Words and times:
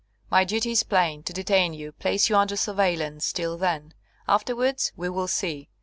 My 0.31 0.45
duty 0.45 0.71
is 0.71 0.81
plain: 0.81 1.21
to 1.25 1.31
detain 1.31 1.75
you, 1.75 1.91
place 1.91 2.27
you 2.27 2.35
under 2.35 2.55
surveillance 2.57 3.31
till 3.31 3.55
then. 3.55 3.93
Afterwards, 4.27 4.91
we 4.97 5.09
will 5.11 5.27
see. 5.27 5.69